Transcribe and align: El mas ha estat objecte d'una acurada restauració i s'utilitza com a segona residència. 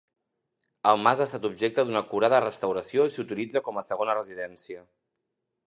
El 0.91 0.95
mas 1.07 1.19
ha 1.21 1.27
estat 1.29 1.45
objecte 1.49 1.85
d'una 1.89 2.01
acurada 2.07 2.39
restauració 2.45 3.05
i 3.05 3.13
s'utilitza 3.17 3.65
com 3.69 3.77
a 3.83 3.87
segona 3.91 4.19
residència. 4.21 4.85